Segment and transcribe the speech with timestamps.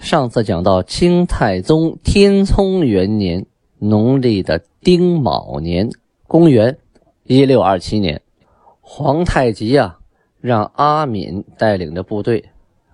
[0.00, 3.44] 上次讲到清太宗天聪元年，
[3.78, 5.90] 农历的丁卯年，
[6.26, 6.78] 公元
[7.24, 8.22] 一六二七年，
[8.80, 10.00] 皇太极啊，
[10.40, 12.42] 让阿敏带领着部队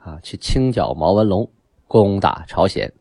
[0.03, 1.49] 啊去清剿毛文龙，
[1.87, 2.93] 攻打朝鲜，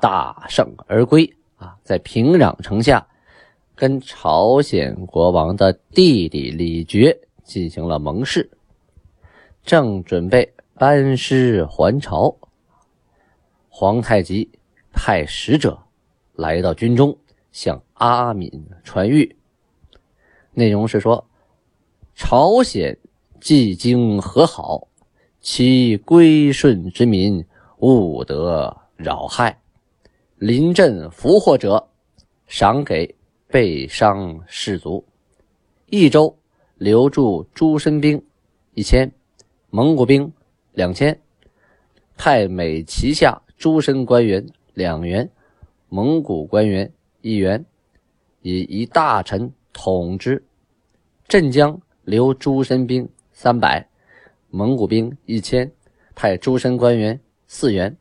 [0.00, 3.04] 大胜而归啊，在平壤城下，
[3.74, 8.48] 跟朝鲜国王的弟弟李傕进行了盟誓，
[9.64, 10.54] 正准备。
[10.76, 12.36] 班师还朝，
[13.76, 14.48] 皇太极
[14.92, 15.76] 派使者
[16.34, 17.18] 来到军中，
[17.50, 18.48] 向阿敏
[18.84, 19.34] 传谕。
[20.52, 21.26] 内容是说，
[22.14, 22.96] 朝鲜
[23.40, 24.86] 既经和好，
[25.40, 27.44] 其归顺之民
[27.78, 29.60] 勿得扰害。
[30.36, 31.88] 临阵俘获者，
[32.46, 33.12] 赏给
[33.48, 35.04] 被伤士卒。
[35.86, 36.38] 一州
[36.76, 38.24] 留住诸身兵
[38.74, 39.10] 一千，
[39.70, 40.32] 蒙古兵。
[40.74, 41.20] 两千，
[42.16, 45.30] 派每旗下诸身官员两员，
[45.88, 47.64] 蒙古官员一员，
[48.42, 50.44] 以一大臣统之。
[51.26, 53.88] 镇江留诸身兵三百，
[54.50, 55.72] 蒙古兵一千，
[56.14, 57.96] 派诸身官员四员，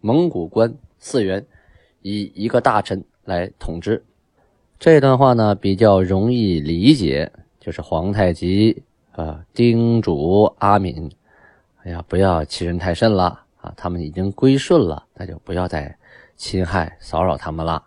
[0.00, 1.46] 蒙古官四员，
[2.00, 4.02] 以一个大臣来统之。
[4.78, 11.10] 这段话呢比较容易理解，就是皇太极啊叮嘱阿敏。
[11.82, 13.74] 哎呀，不要欺人太甚了啊！
[13.76, 15.98] 他们已经归顺了，那就不要再
[16.36, 17.82] 侵害骚扰他们了。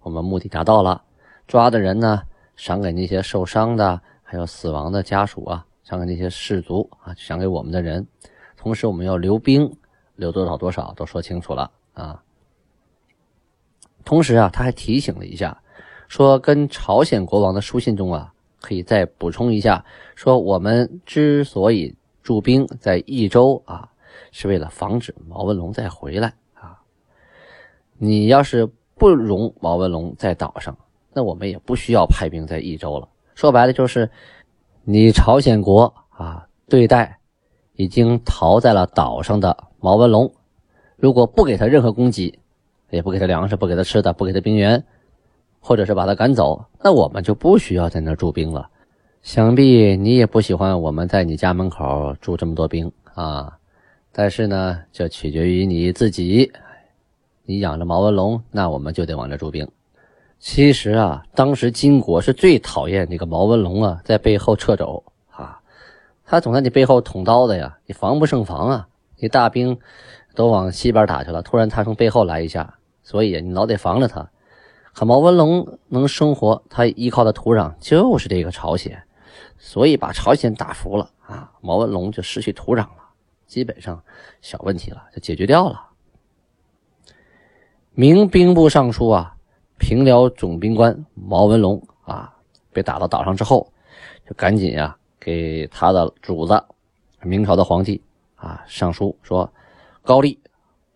[0.00, 1.02] 我们目的达到了，
[1.48, 2.22] 抓的人呢，
[2.54, 8.06] 赏给那些受伤的，还有死亡的家属啊，赏给那些士卒啊，赏给我们的人。
[8.56, 9.76] 同时，我们要留兵，
[10.14, 12.22] 留多少多少都说清楚了啊。
[14.04, 15.60] 同时啊，他还提醒了一下，
[16.06, 19.84] 说跟朝鲜国王的书信中啊，可以再补充一下，
[20.14, 21.94] 说我们之所以。
[22.24, 23.86] 驻兵在益州啊，
[24.32, 26.78] 是为了防止毛文龙再回来啊。
[27.98, 30.76] 你要是不容毛文龙在岛上，
[31.12, 33.08] 那我们也不需要派兵在益州了。
[33.34, 34.10] 说白了就是，
[34.84, 37.18] 你朝鲜国啊，对待
[37.74, 40.32] 已经逃在了岛上的毛文龙，
[40.96, 42.38] 如果不给他任何供给，
[42.90, 44.84] 也不给他粮食，不给他吃的，不给他兵员，
[45.58, 48.70] 或者是把他赶走，那我们就不需要在那驻兵了。
[49.22, 53.58] 想必你也不喜欢我们在你家门口驻这么多兵啊，
[54.16, 56.52] 但是呢，这取决于你自己。
[57.42, 59.68] 你养着毛文龙，那我们就得往这驻兵。
[60.38, 65.60] 其实啊，当时金国是最讨厌这个毛文龙啊，在背后掣肘啊，
[66.24, 68.88] 他总在你背后捅刀子呀，你防不胜防啊。
[69.16, 69.76] 你大兵
[70.34, 74.30] 都往西边打去了，突然他从背后来一下，所以你老得防着他。
[74.92, 79.02] 可毛文龙能生活，他依靠的土壤就是这个朝鲜。
[79.58, 83.03] 所以把朝鲜打服了啊，毛文龙就失去土壤了，
[83.54, 84.02] 基本上
[84.40, 85.80] 小问题了，就解决掉了。
[87.92, 89.36] 明兵部尚书啊，
[89.78, 92.34] 平辽总兵官毛文龙啊，
[92.72, 93.72] 被打到岛上之后，
[94.28, 96.64] 就赶紧呀给他的主子
[97.22, 98.02] 明朝的皇帝
[98.34, 99.48] 啊上书说，
[100.02, 100.36] 高丽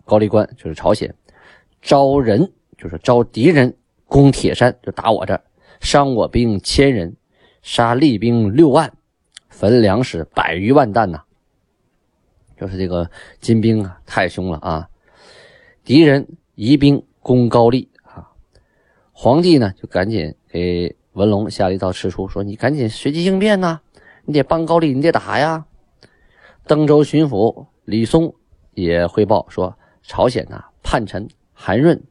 [0.04, 1.14] 高丽官就是朝鲜
[1.80, 3.72] 招人，就是招敌人
[4.08, 5.41] 攻铁山，就打我这，
[5.80, 7.14] 伤我兵千人。
[7.60, 8.92] 杀厉兵六万，
[9.48, 11.22] 焚粮食百余万担呐！
[12.58, 13.08] 就是这个
[13.41, 14.88] 金兵啊，太凶了啊！
[15.84, 18.30] 敌人移兵攻高丽啊，
[19.12, 23.80] 皇帝呢就赶紧给文龙下了一道敕书，说你赶紧随机应变呐，
[24.24, 25.66] 你得帮高丽，你得打呀！
[26.66, 28.34] 登州巡抚李松
[28.74, 32.03] 也汇报说，朝鲜呐叛臣韩润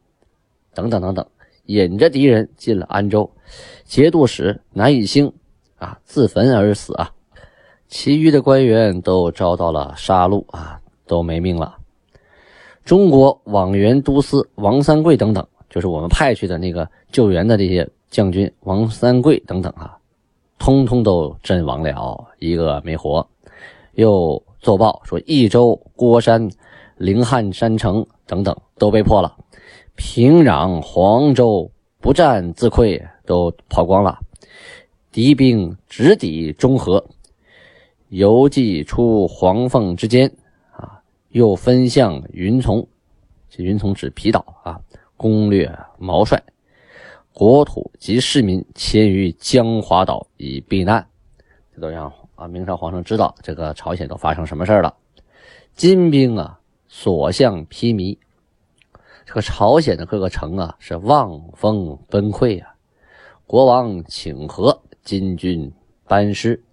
[0.74, 1.28] 等等等等，
[1.66, 3.30] 引着敌人进了安州。
[3.84, 5.32] 节度使南以兴
[5.76, 7.12] 啊，自焚而死啊，
[7.88, 11.78] 其余的官员都遭到了杀戮啊，都没命了。
[12.84, 19.98] 中国网元都司王三桂等等，就是我们派去的那个救援的这些将军，王三桂等等啊，
[20.58, 23.28] 通通都阵亡了，一个没活。
[23.94, 26.50] 又奏报说，益州、郭山、
[26.98, 29.36] 灵汉山城等等都被破了，
[29.96, 33.02] 平壤、黄州不战自溃。
[33.28, 34.18] 都跑光了，
[35.12, 37.04] 敌兵直抵中和，
[38.10, 40.32] 游击出黄凤之间，
[40.72, 42.88] 啊，又分向云从，
[43.50, 44.80] 这云从指皮岛啊，
[45.18, 46.42] 攻略毛帅，
[47.34, 51.06] 国土及市民迁于江华岛以避难。
[51.76, 54.96] 这都让啊明朝皇上知道这个朝鲜都发生什么事了。
[55.76, 58.18] 金兵啊，所向披靡。
[59.26, 62.74] 这个朝鲜的各个城啊，是望风崩溃啊。
[63.46, 65.72] 国王请和，金军
[66.08, 66.64] 班师。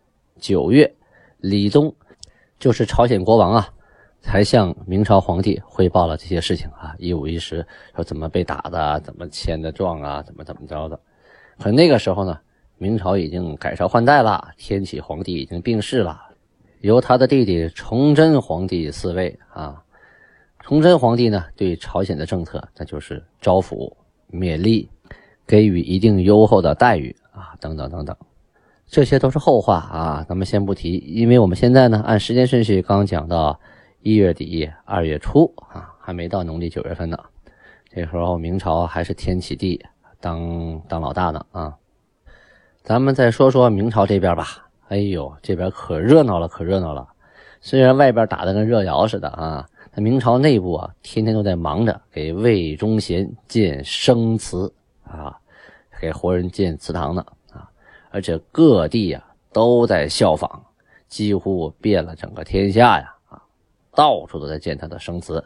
[0.40, 0.94] 九月，
[1.44, 1.94] 李宗
[2.58, 3.68] 就是朝鲜国王啊，
[4.22, 10.98] 才向明朝皇帝汇报了这些事情啊，一五一十说怎么被打的，怎么签的状啊，怎么怎么着的。
[11.58, 12.38] 可那个时候呢，
[12.78, 16.18] 明朝已经改朝换代了，天启皇帝已经病逝了。
[16.80, 19.84] 由他的弟弟崇祯皇帝嗣位啊，
[20.60, 23.94] 崇祯皇帝呢对朝鲜的政策，那就是招抚、
[24.32, 24.88] 勉励，
[25.46, 28.16] 给予一定优厚的待遇啊，等等等等，
[28.86, 33.58] 这些都是后话啊，咱们先不提，因为我们现在呢按时间顺序刚讲到
[34.02, 37.18] 一月底、二月初啊，还没到农历九月份呢，
[37.90, 39.84] 这时候明朝还是天启帝
[40.20, 41.74] 当当老大呢啊，
[42.82, 44.68] 咱们再说说明朝这边吧。
[44.88, 47.08] 哎呦，这边可热闹了，可热闹了！
[47.62, 54.70] 虽然外边打得跟热窑似的啊，那明朝内部啊，天天都在忙着给魏忠贤建生祠
[55.02, 55.38] 啊，
[55.98, 57.24] 给活人建祠堂呢，
[58.14, 60.62] 而且各地呀都在效仿，
[61.08, 63.42] 几乎遍了整个天下呀啊，
[63.90, 65.44] 到处都在建他的生祠。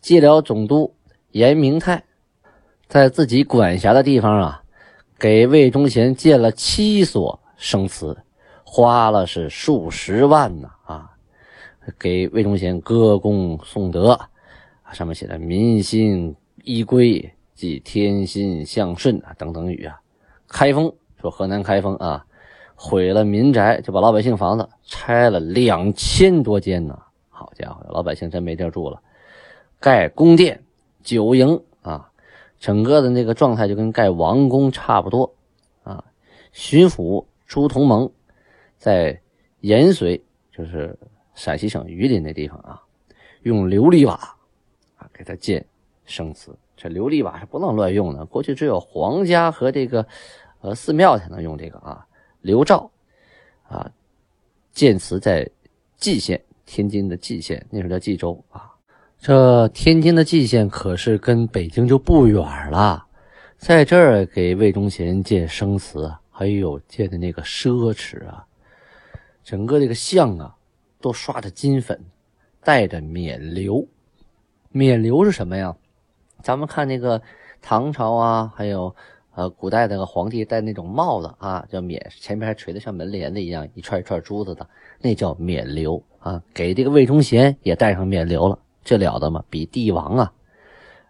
[0.00, 0.94] 蓟辽总督
[1.32, 2.02] 严明泰
[2.88, 4.62] 在自己管辖的地方啊，
[5.18, 8.16] 给魏忠贤建了七所生祠。
[8.64, 11.10] 花了是数十万呢啊，
[11.98, 14.18] 给魏忠贤歌功颂德，
[14.90, 16.34] 上面写的“民心
[16.64, 20.00] 依归，即天心向顺”啊等等语啊。
[20.48, 20.92] 开封
[21.24, 22.26] 说河南开封啊，
[22.74, 26.98] 毁了民宅，就把老百姓房子拆了两千多间呢。
[27.30, 29.00] 好家伙，老百姓真没地儿住了。
[29.80, 30.62] 盖宫殿、
[31.02, 32.10] 酒营啊，
[32.60, 35.34] 整个的那个状态就跟盖王宫差不多
[35.82, 36.04] 啊。
[36.52, 38.10] 巡抚朱同蒙。
[38.76, 39.18] 在
[39.60, 40.20] 延绥，
[40.52, 40.94] 就是
[41.34, 42.82] 陕西省榆林那地方啊，
[43.44, 44.12] 用琉璃瓦
[44.98, 45.64] 啊给他建
[46.04, 46.54] 生祠。
[46.76, 50.06] 这琉璃瓦是不能乱用的，过去只有皇家和这个
[50.64, 52.06] 呃寺庙才能用这个啊。
[52.40, 52.90] 刘照
[53.68, 53.90] 啊
[54.72, 55.48] 建祠在
[55.98, 58.70] 蓟县，天津的蓟县，那时候叫蓟州啊。
[59.18, 63.06] 这天津的蓟县可是跟北京就不远了，
[63.58, 68.44] 在这儿给魏忠贤建生祠，哎呦，建的那个奢侈啊！
[69.42, 70.54] 整个这个像啊，
[71.00, 71.98] 都刷着金粉，
[72.62, 73.86] 带着冕旒。
[74.70, 75.74] 冕旒是什么呀？
[76.42, 77.22] 咱们看那个
[77.62, 78.94] 唐朝啊，还有
[79.34, 84.66] 呃古代那个皇帝戴那种帽子啊，叫冕，前面还垂的像门帘子一样，一串一串珠子的，
[85.00, 86.42] 那叫冕旒啊。
[86.52, 89.44] 给这个魏忠贤也戴上冕旒了，这了得吗？
[89.50, 90.32] 比帝王啊！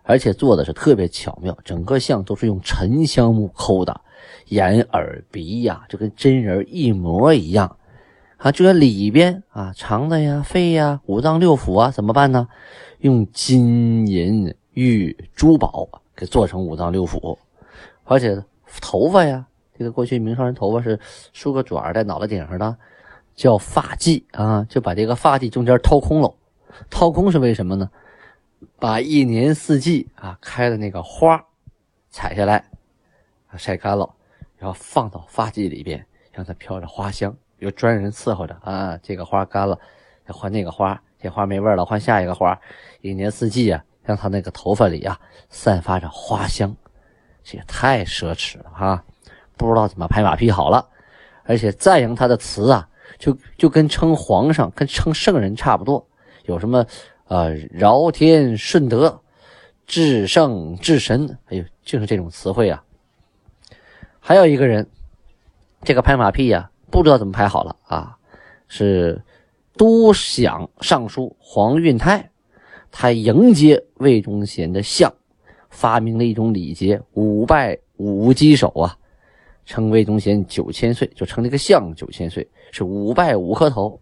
[0.03, 4.00] 而且做的是特别巧妙，整个像都是用沉香木抠的，
[4.49, 7.76] 眼耳鼻呀，就跟真人一模一样。
[8.37, 12.47] 啊，就在里边啊，肠子呀、肺呀、五脏六腑啊，怎么办呢？
[12.99, 17.38] 用金银玉珠宝给做成五脏六腑，
[18.05, 18.43] 而且
[18.81, 19.47] 头发呀，
[19.79, 20.99] 这个过去明朝人头发是
[21.33, 22.77] 梳个卷在脑袋顶上的，
[23.35, 26.35] 叫发髻啊，就把这个发髻中间掏空了。
[26.91, 27.91] 掏空是为什么呢？
[28.79, 31.43] 把一年四季啊开的那个花
[32.11, 32.64] 采下来，
[33.57, 34.09] 晒干了，
[34.57, 37.35] 然后放到发髻里边，让它飘着花香。
[37.59, 39.78] 有专人伺候着啊，这个花干了，
[40.26, 42.59] 再换那个花，这花没味了，换下一个花，
[43.00, 46.75] 一年四季啊，让他那个头发里啊散发着花香，
[47.45, 49.05] 这也太奢侈了哈！
[49.57, 50.89] 不知道怎么拍马屁好了，
[51.45, 56.05] 而且赞扬他的词啊，就就跟称皇上、跟称圣人差不多，
[56.47, 56.85] 有什么
[57.29, 59.21] 呃饶天顺德、
[59.87, 62.83] 至圣至神，哎呦，就是这种词汇啊。
[64.19, 64.89] 还有一个人，
[65.83, 66.71] 这个拍马屁呀。
[66.91, 68.17] 不知道怎么拍好了啊！
[68.69, 69.21] 是
[69.77, 72.31] 都想尚书黄运泰，
[72.93, 75.13] 他迎接魏忠贤的相，
[75.75, 78.97] 发明了一种礼节——五拜五稽首啊，
[79.66, 84.00] 称魏忠贤九千岁，就称这个像九千岁，是五拜五磕头。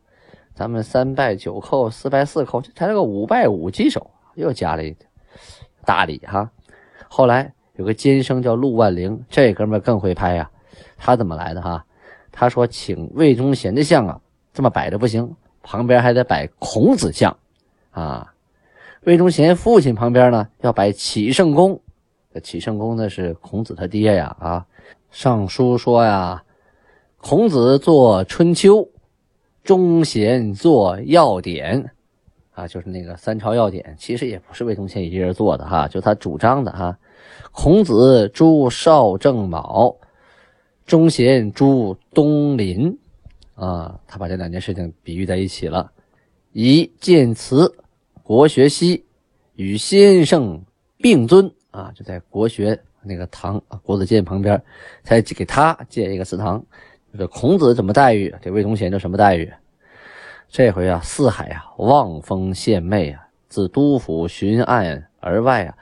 [0.55, 4.95] 咱们三拜九叩，四拜四叩，他这个五拜五稽首又加了一
[5.85, 6.49] 大礼哈。
[7.09, 10.50] 后来有个监生叫陆万灵，这哥们更会拍呀，
[10.99, 11.85] 他怎么来的哈？
[12.31, 14.21] 他说：“请魏忠贤的像啊，
[14.52, 17.37] 这么摆着不行，旁边还得摆孔子像，
[17.91, 18.32] 啊，
[19.04, 21.80] 魏忠贤父亲旁边呢要摆启圣公，
[22.32, 24.64] 这启圣公呢是孔子他爹呀，啊，
[25.11, 26.44] 上书说呀，
[27.16, 28.88] 孔子做春秋，
[29.64, 31.90] 忠贤做要典，
[32.52, 36.97] 啊，就是那个三朝要典，其实也不是魏忠贤一个人做的哈，就他主张的哈。
[37.50, 39.97] 孔子诛少正卯，
[40.87, 42.97] 忠贤诛东林，
[43.56, 45.90] 啊，他把这两件事情比喻在一起了。
[46.52, 47.75] 以建祠，
[48.23, 49.05] 国学西
[49.55, 50.62] 与先生
[50.99, 54.62] 并尊啊，就在国学那个堂啊国子监旁边，
[55.02, 56.64] 才给他建一个祠堂。
[57.19, 59.52] 这孔子怎么待遇，这魏忠贤就什么待遇。
[60.49, 65.75] 这回啊，四海啊，望风献媚啊，自都府巡按而外啊，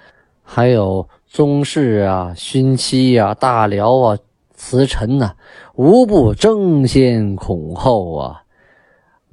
[0.42, 4.18] 还有宗室啊、勋戚啊、大僚啊、
[4.54, 5.34] 辞臣呐，
[5.74, 8.42] 无不争先恐后啊。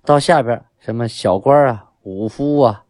[0.04, 2.84] 到下边什么小官啊、武夫啊、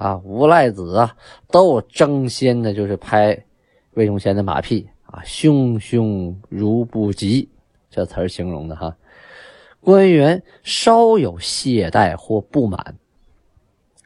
[0.00, 1.14] 啊无赖子啊，
[1.50, 3.44] 都争先的，就是拍
[3.92, 7.50] 魏忠贤的马屁啊，汹汹如不及，
[7.90, 8.96] 这词儿形容的哈。
[9.82, 12.96] 官员稍有懈怠或不满，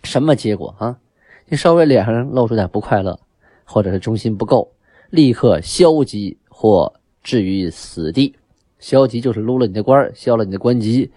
[0.03, 0.99] 什么结果啊？
[1.47, 3.21] 你稍微脸上露出点不快乐，
[3.65, 4.73] 或者是忠心不够，
[5.11, 8.35] 立刻消极或置于死地。
[8.81, 11.09] 消极就是撸了你的官削了你的官籍；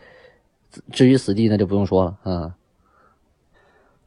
[0.92, 2.57] 置于死地，那就不用说了啊。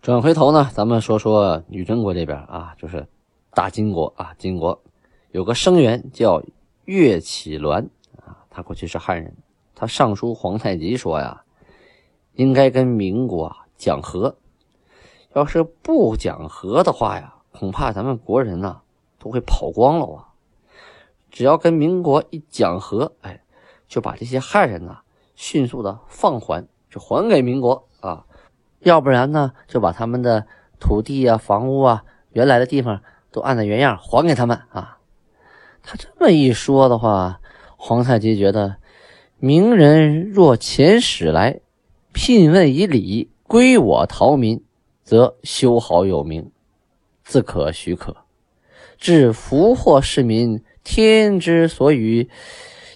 [0.02, 3.06] 转回头呢，咱们说说女真国这边啊，就是
[3.52, 4.80] 大金国啊，金国
[5.30, 6.42] 有个生员叫
[6.86, 9.36] 岳启鸾啊，他过去是汉人。
[9.74, 11.42] 他上书皇太极说呀，
[12.32, 14.34] 应该跟民国讲和。
[15.34, 18.80] 要是不讲和的话呀，恐怕咱们国人呐
[19.18, 20.28] 都会跑光了啊。
[21.30, 23.42] 只要跟民国一讲和，哎，
[23.86, 25.02] 就把这些汉人呐
[25.34, 27.86] 迅速的放还，就还给民国。
[28.80, 30.46] 要不然呢，就把他们的
[30.78, 34.98] 土地啊、房屋啊、原来的地方都按照原样还给他们啊。
[35.82, 37.40] 他这么一说的话，
[37.76, 38.76] 皇太极觉得。
[39.42, 41.60] 明人若遣使来，
[42.12, 44.62] 聘问以礼，归我逃民，
[45.02, 46.52] 则修好有名，
[47.24, 48.14] 自可许可。
[48.98, 52.28] 至俘获市民，天之所与，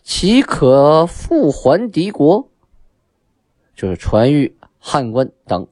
[0.02, 2.50] 岂可复还敌国？
[3.74, 5.66] 就是传谕汉官等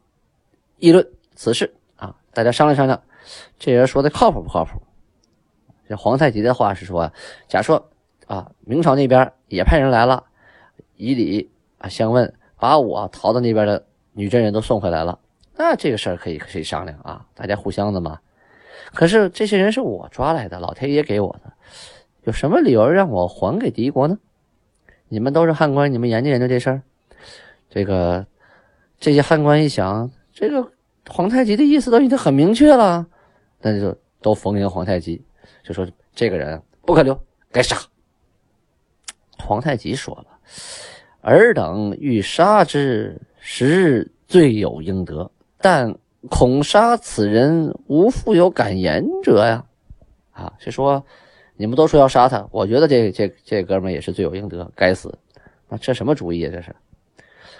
[0.82, 3.00] 议论此事啊，大家商量商量，
[3.56, 4.82] 这人说的靠谱不靠谱？
[5.88, 7.12] 这皇太极的话是说，
[7.46, 7.88] 假说
[8.26, 10.24] 啊，明朝那边也派人来了。
[10.96, 15.20] 以礼啊相问，把我逃到那边的女真人都送回来了。
[15.54, 18.18] 那这个事儿可以可以商量啊，大家互相的嘛。
[18.92, 21.52] 可是这些人是我抓来的，老天爷给我的，
[22.24, 24.18] 有什么理由让我还给敌国呢？
[25.06, 26.82] 你们都是汉官，你们研究研究这事儿。
[27.70, 28.26] 这个
[28.98, 30.66] 这些汉官一想，这个
[31.08, 33.06] 皇太极的意思都已经很明确了，
[33.60, 35.22] 那就都逢迎皇太极，
[35.62, 37.18] 就说这个人不可留，
[37.50, 37.76] 该杀。
[39.38, 40.26] 皇太极说了。
[41.20, 45.94] 尔等欲杀之，实罪有应得，但
[46.28, 49.64] 恐杀此人，无复有敢言者呀！
[50.32, 51.04] 啊，就说
[51.56, 55.16] 你们都说要杀他，我觉得这这这哥们也是罪有应得，该死！
[55.68, 56.50] 啊，这什么主意啊？
[56.52, 56.74] 这是。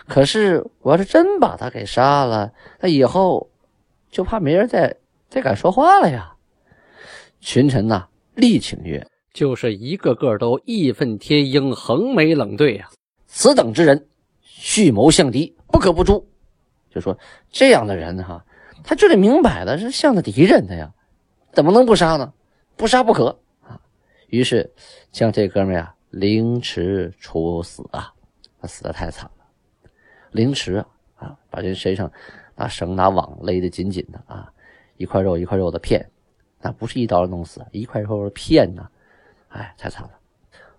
[0.06, 3.50] 可是我要是真把他给杀了，那以后
[4.10, 4.96] 就怕没人再
[5.28, 6.34] 再敢说话了呀！
[7.40, 12.90] 群臣呐，力请曰：“就是一个个都义愤填膺，横眉冷对呀！”
[13.26, 14.08] 此等之人，
[14.40, 16.24] 蓄谋向敌，不可不诛。
[16.90, 17.16] 就说
[17.50, 18.44] 这样的人哈，
[18.84, 20.92] 他就得明摆的是向着敌人的呀，
[21.52, 22.32] 怎么能不杀呢？
[22.76, 23.80] 不杀不可啊！
[24.28, 24.70] 于是
[25.10, 28.12] 将这哥们呀凌迟处死啊，
[28.60, 29.41] 他死的太惨了。
[30.32, 30.84] 凌迟
[31.16, 32.10] 啊，把人身上
[32.56, 34.52] 拿绳拿网勒得紧紧的啊，
[34.96, 36.10] 一块肉一块肉的片，
[36.60, 38.88] 那不是一刀弄死，一块肉片呢，
[39.48, 40.10] 哎，太惨了。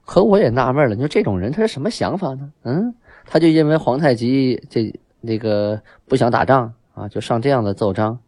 [0.06, 2.52] 可我也纳闷了，你说这种人他是什么想法呢？
[2.64, 2.94] 嗯，
[3.26, 8.20] 他就因为皇太极这那个不想打仗啊，就上这样的奏章，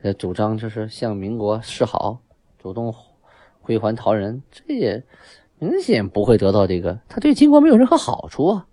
[0.00, 2.20] 呃，主张就是向民国示好，
[2.58, 2.94] 主动
[3.60, 5.04] 归还逃人，这也
[5.58, 8.66] 明显不会得到这个，他对金国没有任何好处啊。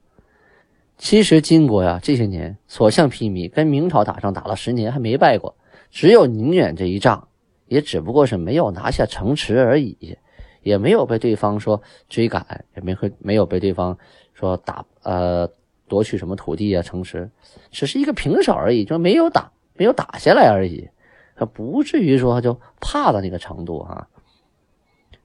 [1.03, 5.57] 其实金国呀，这些年所向披靡，跟明朝打仗打了十年还没败过，
[5.91, 7.27] 只有宁远这一仗，
[7.67, 10.17] 也只不过是没有拿下城池而已。
[10.61, 13.97] 也没有被对方说追赶，也没会没有被对方
[14.33, 15.49] 说打呃
[15.89, 17.29] 夺取什么土地啊城池，
[17.69, 20.87] 只是一个平手而已，就没有打没有打下来而已，
[21.35, 24.07] 他不至于说就怕到那个程度啊。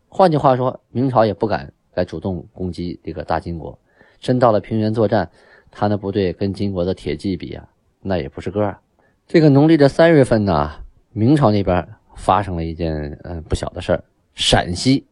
[0.08, 3.78] 换句话说，明朝也不敢来主动攻击这个大金国，
[4.18, 5.30] 真到了平原作战，
[5.70, 7.68] 他那部队跟金国的铁骑比啊，
[8.00, 8.78] 那也不是个儿。
[9.26, 10.72] 这个农历的三月份呢，
[11.12, 15.04] 明朝那边发生了一件嗯不小的事儿，陕西。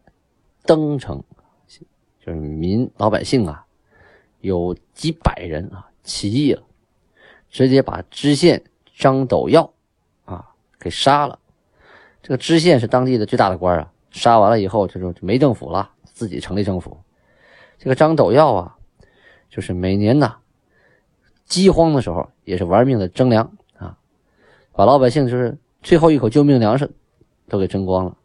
[0.68, 1.22] 登城，
[2.18, 3.64] 就是民老百姓啊，
[4.40, 6.62] 有几百人啊起义了，
[7.48, 8.60] 直接把知县
[8.92, 9.72] 张斗耀
[10.24, 10.44] 啊
[10.80, 11.38] 给杀了。
[12.20, 16.98] 这个知县是当地的最大的官啊，杀完了以后就没政府了，自己成立政府。
[17.78, 18.76] 这个张斗耀啊，
[19.48, 20.36] 就是每年呐
[21.46, 23.96] 饥荒的时候也是玩命的征粮啊，
[24.72, 26.90] 把老百姓就是最后一口救命粮食
[27.48, 28.16] 都给征光了。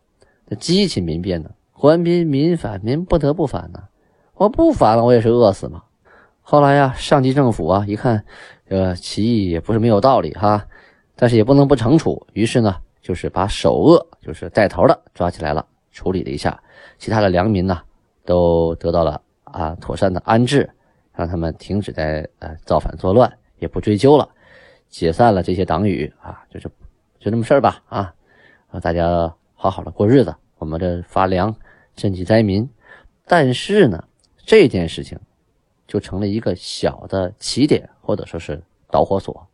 [0.47, 3.83] 这激起民变呢，官兵民反，民不得不反呢。
[4.33, 5.83] 我不反了，我也是饿死嘛。
[6.41, 8.23] 后来呀，上级政府啊一看，
[8.67, 10.65] 这个起义也不是没有道理哈，
[11.15, 16.61] 但是也不能不惩处，于是呢，就是把首恶，就是带头的抓起来了，处理了一下，
[16.97, 17.79] 其他的良民呢，
[18.25, 19.21] 都得到了。
[19.43, 20.69] 啊，妥善的安置，
[21.13, 24.30] 让他们停止在呃造反作乱，也不追究了，
[24.89, 26.70] 解散了这些党羽啊，就是
[27.20, 28.13] 就那么事儿吧啊，
[28.70, 31.56] 啊大家好好的过日子，我们这发粮
[31.96, 32.68] 赈济灾民。
[33.25, 34.03] 但是呢，
[34.46, 35.18] 这件事情
[35.88, 39.48] 就成了一个小的起点，或者说是导火索，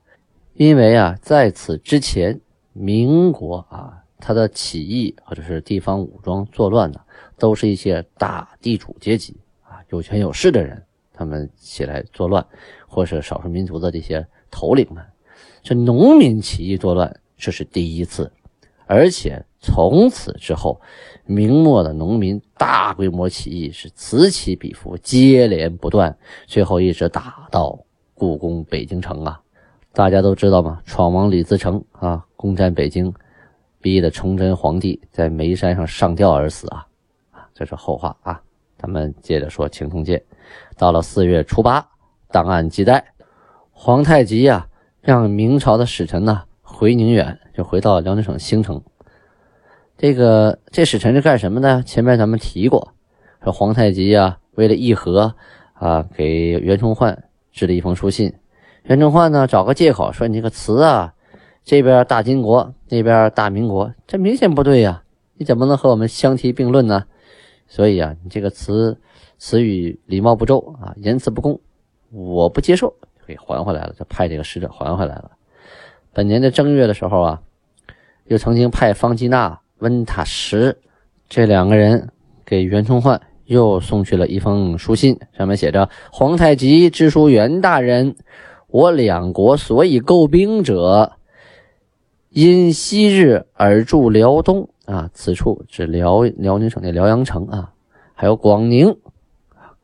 [0.54, 2.40] 因为啊，在此之前，
[2.74, 7.00] 民国啊，他的起义或者是地方武装作乱呢，
[7.38, 9.84] 都是一些大地主阶级啊。
[9.90, 10.84] 有权有势的人，
[11.18, 12.46] 他们起来作乱，
[12.88, 15.04] 或是少数民族的这些头领们，
[15.64, 18.32] 这农民起义作乱，这是第一次，
[18.86, 20.80] 而且从此之后，
[21.26, 27.78] 明末的农民大规模起义是此起彼伏，接连不断，最后一直打到
[28.14, 29.42] 故宫北京城啊！
[29.94, 30.80] 大家都知道吗？
[30.86, 33.12] 闯王李自成啊，攻占北京，
[33.82, 36.86] 逼得崇祯皇帝在煤山上上吊而死啊！
[37.32, 38.40] 啊，这是后话啊。
[38.80, 40.24] 咱们接着说青铜剑，
[40.78, 41.88] 到了四月初八，
[42.32, 43.04] 档案记载，
[43.72, 44.68] 皇太极呀
[45.02, 48.82] 让明朝的使臣呢回宁远，就回到辽宁省兴城。
[49.98, 51.82] 这个这使臣是干什么的？
[51.82, 52.94] 前面咱们提过，
[53.44, 55.34] 说皇太极呀为了议和
[55.74, 58.32] 啊，给袁崇焕致了一封书信。
[58.84, 61.14] 袁崇焕呢找个借口说：“你这个词啊，
[61.64, 65.02] 这边大金国，那边大民国，这明显不对呀！
[65.34, 67.06] 你怎么能和我们相提并论呢？”
[67.68, 68.98] 所以啊，你这个词
[69.38, 71.60] 词语礼貌不周啊，言辞不公，
[72.12, 72.94] 我不接受，
[73.26, 75.32] 给还回来了，就派这个使者还回来了。
[76.14, 77.42] 本年的正月的时候啊，
[78.26, 80.76] 又曾经派方吉娜、温塔什
[81.30, 82.10] 这两个人
[82.46, 88.16] 给袁崇焕又送去了一封书信，上面写着：“皇太极之书袁大人，
[88.68, 91.14] 我两国所以购兵者，
[92.30, 97.74] 因昔日而驻辽东。”啊，此处指辽辽宁省的辽阳城啊，
[98.14, 98.98] 还有广宁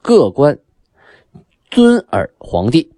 [0.03, 0.59] 各官
[1.71, 2.91] 尊尔皇帝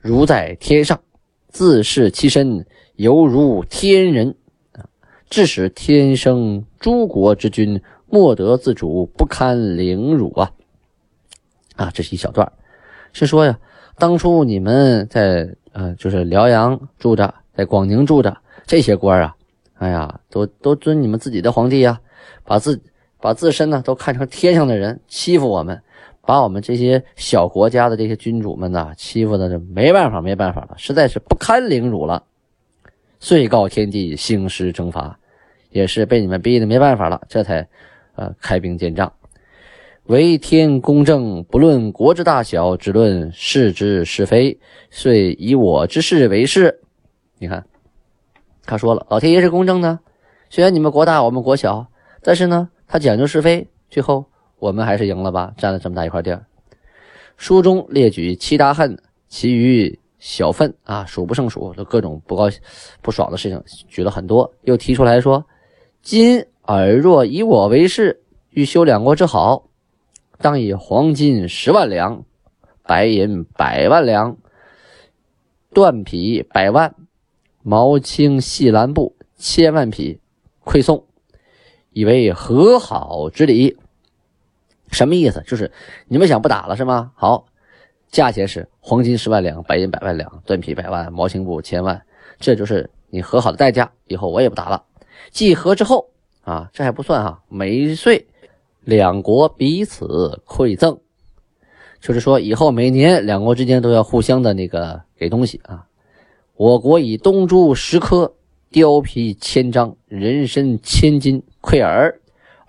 [0.00, 1.00] 如在天上，
[1.48, 2.66] 自视其身
[2.96, 4.34] 犹如天人
[4.72, 4.84] 啊，
[5.30, 10.50] 致使天生诸国之君莫得自主，不堪凌辱啊！
[11.76, 12.52] 啊，这是一小段
[13.12, 13.56] 是说呀，
[13.96, 19.36] 当初你们在呃，就是辽阳住着，在广宁住着这些官啊。
[19.74, 22.00] 哎呀，都都尊你们自己的皇帝呀，
[22.44, 22.82] 把自
[23.20, 25.80] 把自身呢都看成天上的人，欺负我们，
[26.26, 32.22] 把我们这些小国家的这些君主们呢欺负的就没办法没办法了，实在是不堪凌辱了，
[33.20, 35.18] 遂告天地兴师征伐，
[35.70, 37.66] 也是被你们逼的没办法了，这才
[38.14, 39.12] 呃开兵建仗。
[40.04, 44.58] 为天公正，不论国之大小，只论是之是非，
[44.90, 46.80] 遂以我之事为事。
[47.38, 47.64] 你看。
[48.66, 49.98] 他说了：“老天爷是公正的，
[50.48, 51.86] 虽然你们国大，我们国小，
[52.22, 54.24] 但是呢，他讲究是非，最后
[54.58, 56.44] 我们还是赢了吧，占了这么大一块地儿。”
[57.36, 58.96] 书中列举七大恨，
[59.28, 62.60] 其余小愤啊，数不胜数，就各种不高兴
[63.02, 64.52] 不爽的事情，举了很多。
[64.62, 65.44] 又提出来说
[66.00, 69.64] ：“今尔若以我为事，欲修两国之好，
[70.38, 72.24] 当以黄金十万两，
[72.84, 74.36] 白银百万两，
[75.72, 76.94] 缎匹百万。”
[77.66, 80.20] 毛青细蓝布千万匹，
[80.66, 81.06] 馈送，
[81.94, 83.78] 以为和好之礼。
[84.94, 85.42] 什么意思？
[85.46, 85.70] 就是
[86.08, 87.12] 你们想不打了是吗？
[87.14, 87.44] 好，
[88.10, 92.00] 价钱是黄金十万两，白银百万两，缎匹百万，毛青布千万，
[92.38, 93.90] 这就是你和好的代价。
[94.06, 94.82] 以后我也不打了。
[95.30, 96.08] 计和之后
[96.42, 98.26] 啊，这还不算哈，每岁
[98.80, 100.98] 两国彼此馈赠，
[102.00, 105.86] 就是说以后每年两国之间都要互相的那个给东西啊。
[106.56, 108.32] 我国以东珠十颗，
[108.70, 112.12] 貂皮千张，人参千斤馈尔；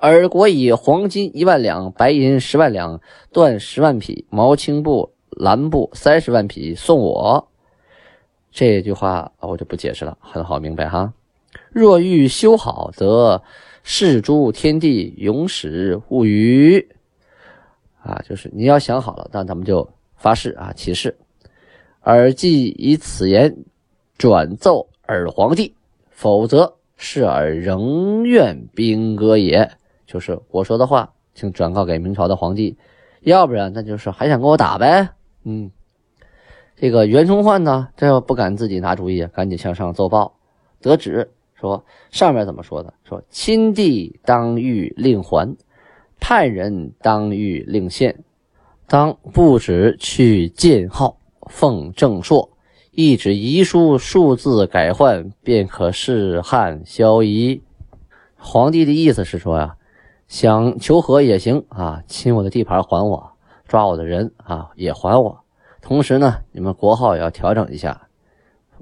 [0.05, 3.01] 尔国以黄金一万两，白银十万两，
[3.33, 7.47] 缎十万匹，毛青布、蓝布三十万匹送我。
[8.51, 11.13] 这句话我就不解释了，很好明白哈。
[11.71, 13.41] 若欲修好，则
[13.83, 16.87] 誓诸天地，永始勿虞。
[18.01, 21.17] 啊，就是你要想好了，那咱们就发誓啊，起誓。
[22.01, 23.55] 尔既以此言。
[24.17, 25.75] 转奏尔皇帝，
[26.09, 29.69] 否则是尔仍愿兵戈也。
[30.05, 32.77] 就是我说的话，请转告给明朝的皇帝，
[33.21, 35.09] 要不然那就是还想跟我打呗。
[35.43, 35.71] 嗯，
[36.75, 40.35] 这个袁崇焕呢，这不敢自己拿主意，赶紧向上奏报，
[40.81, 42.93] 得旨说上面怎么说的？
[43.03, 45.55] 说亲帝当谕令还，
[46.19, 48.23] 叛人当谕令献，
[48.87, 51.17] 当不止去建号，
[51.49, 52.49] 奉正朔。
[52.91, 57.61] 一纸遗书，数字改换，便可示汉消夷。
[58.37, 59.75] 皇帝的意思是说呀，
[60.27, 63.31] 想求和也行啊，亲我的地盘还我，
[63.67, 65.39] 抓我的人啊也还我。
[65.81, 68.07] 同时呢，你们国号也要调整一下，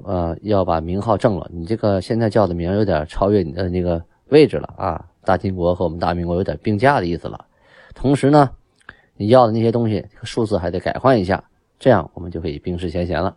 [0.03, 1.49] 呃，要把名号正了。
[1.51, 7.45] 你这个现在叫的名有点超越你的那个位置了啊，大清国和我们大明国有点并驾的意思了。
[7.93, 8.49] 同时呢，
[9.17, 11.43] 你要的那些东西数字还得改换一下，
[11.77, 13.36] 这样我们就可以冰释前嫌了。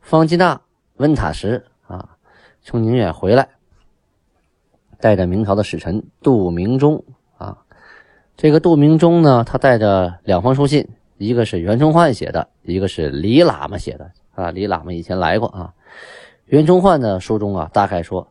[0.00, 0.60] 方吉纳、
[0.98, 2.16] 温塔什啊，
[2.62, 3.48] 从宁远回来，
[5.00, 7.02] 带着明朝的使臣杜明忠
[7.36, 7.58] 啊。
[8.36, 14.50] 这个杜明忠呢，他带着两封书信，一个是袁崇焕写的，一个是李喇嘛写的啊。
[14.50, 15.72] 李喇嘛以前来过啊。
[16.46, 18.28] 袁崇焕的书中啊，大概说：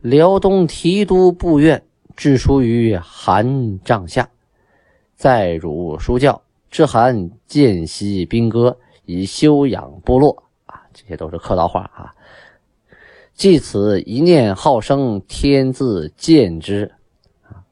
[0.00, 1.82] 辽东提督部院
[2.14, 4.28] 致书于韩帐下，
[5.16, 10.82] 在汝书教，致韩见习兵戈，以修养部落啊。
[10.92, 12.14] 这些都是客套话啊！
[13.40, 16.92] 即此一念好生，天自见之！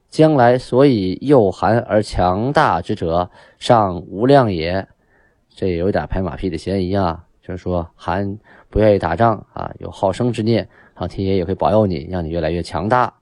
[0.08, 4.88] 将来所以幼寒而强大之者，尚无量也。
[5.50, 7.26] 这有点拍马屁的嫌疑啊！
[7.42, 8.38] 就是说，寒
[8.70, 10.66] 不愿意打仗啊，有好生之念，
[10.98, 13.12] 上天爷也会保佑你，让你越来越强大。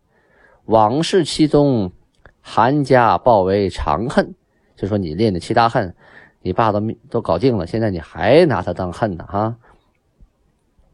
[0.67, 1.91] 往事其中，
[2.41, 4.37] 韩家报为长恨，
[4.77, 5.93] 就说你练的七大恨，
[6.43, 6.81] 你爸都
[7.11, 9.57] 都搞定了，现在你还拿他当恨呢哈！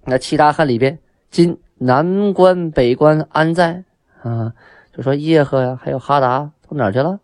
[0.07, 0.99] 那七大恨里边，
[1.33, 3.85] 今南关、北关安在
[4.23, 4.53] 啊？
[4.95, 7.21] 就说叶赫呀，还有哈达都哪去了？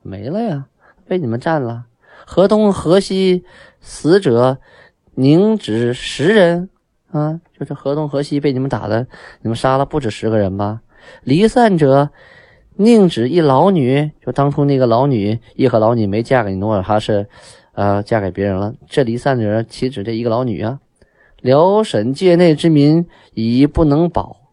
[0.00, 0.66] 没了呀，
[1.08, 1.86] 被你们占了。
[2.24, 3.44] 河东、河西
[3.80, 4.58] 死者
[5.16, 6.70] 宁止十人
[7.10, 7.40] 啊？
[7.58, 9.08] 就是河东、河西被你们打的，
[9.42, 10.80] 你们杀了不止十个人吧？
[11.24, 12.10] 离散者
[12.76, 14.12] 宁止一老女？
[14.24, 17.26] 就当初那个老女叶赫老女没嫁给努尔哈赤，
[17.72, 18.72] 呃，嫁给别人了。
[18.86, 20.78] 这离散的人岂止这一个老女啊？
[21.40, 24.50] 辽沈界内之民已不能保，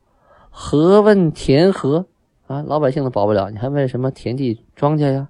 [0.51, 2.05] 何问田禾
[2.45, 2.61] 啊？
[2.61, 5.29] 老百姓都保不了，你还问什么田地庄稼呀？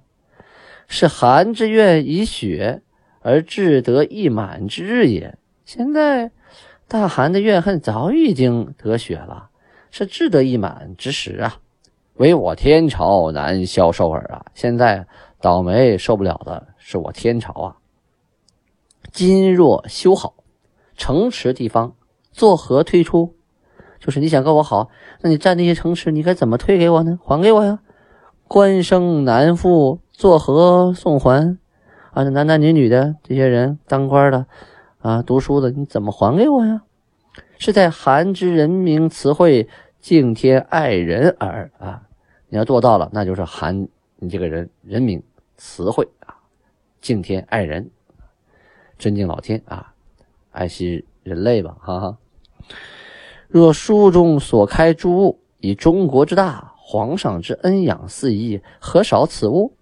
[0.86, 2.82] 是寒之愿以雪
[3.22, 5.38] 而志得意满之日也。
[5.64, 6.30] 现在
[6.86, 9.48] 大寒的怨恨早已经得雪了，
[9.90, 11.58] 是志得意满之时啊！
[12.16, 14.44] 唯我天朝难消受耳啊！
[14.54, 15.06] 现在
[15.40, 17.76] 倒霉受不了的是我天朝啊！
[19.10, 20.34] 今若修好。
[20.96, 21.94] 城池地方
[22.32, 23.34] 作何退出？
[23.98, 24.90] 就是你想跟我好，
[25.22, 27.18] 那你占那些城池，你该怎么退给我呢？
[27.22, 27.80] 还给我呀！
[28.46, 31.58] 官生男妇作何送还？
[32.12, 34.46] 啊，这男男女女的这些人，当官的
[35.00, 36.82] 啊，读书的，你怎么还给我呀？
[37.58, 39.66] 是在韩之人民词汇
[39.98, 42.02] 敬天爱人耳啊！
[42.48, 45.22] 你要做到了，那就是韩你这个人人民
[45.56, 46.36] 词汇啊，
[47.00, 47.90] 敬天爱人，
[48.98, 49.94] 尊敬老天啊。
[50.56, 52.16] 爱惜人类吧，哈哈。
[53.46, 59.76] 若书中所开诸物，以中国之大，皇上之恩养四夷，何少此物？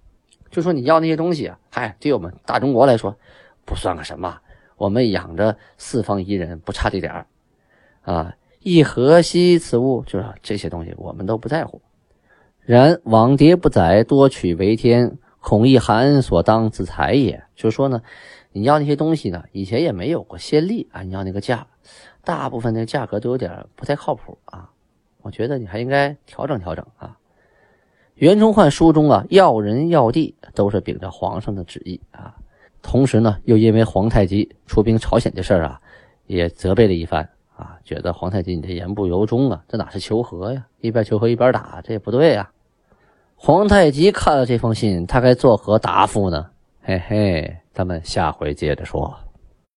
[0.50, 3.16] 就说你要那些东西啊，嗨，对我们大中国来说，
[3.64, 4.36] 不算个什么。
[4.76, 7.26] 我们养着四方夷人，不差这点儿
[8.02, 8.34] 啊。
[8.58, 10.02] 亦何惜此物？
[10.04, 11.80] 就是这些东西，我们都不在乎。
[12.62, 17.44] 然往迭不载，多取为天，恐一寒所当自裁也。
[17.54, 18.02] 就是说呢。
[18.56, 19.42] 你要那些东西呢？
[19.50, 21.02] 以前也没有过先例啊！
[21.02, 21.66] 你要那个价，
[22.22, 24.70] 大部分的价格都有点不太靠谱啊！
[25.22, 27.18] 我觉得你还应该调整调整啊！
[28.14, 32.36] 袁崇焕书中啊，要人要地都是秉着皇上的旨意啊，
[32.80, 35.80] 同时呢，又因为皇太极出兵朝鲜的事儿啊，
[36.28, 40.64] 也责备了一番啊，觉得皇太极你这言不由衷啊，这哪是求和呀？
[40.80, 42.52] 一边求和一边打，这也不对呀！
[43.34, 46.50] 皇太极看了这封信，他该作何答复呢？
[46.82, 47.56] 嘿嘿。
[47.74, 49.23] 咱们下回接着说。